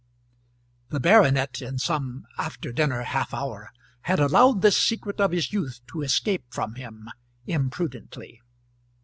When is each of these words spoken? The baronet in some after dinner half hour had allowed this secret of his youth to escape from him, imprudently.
The 0.89 0.99
baronet 0.99 1.61
in 1.61 1.77
some 1.77 2.25
after 2.39 2.71
dinner 2.71 3.03
half 3.03 3.35
hour 3.35 3.71
had 4.01 4.19
allowed 4.19 4.63
this 4.63 4.75
secret 4.75 5.21
of 5.21 5.29
his 5.29 5.53
youth 5.53 5.81
to 5.89 6.01
escape 6.01 6.45
from 6.51 6.73
him, 6.73 7.07
imprudently. 7.45 8.41